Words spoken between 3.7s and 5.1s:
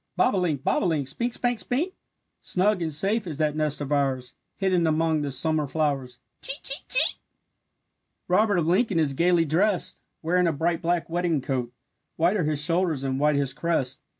of ours, Hidden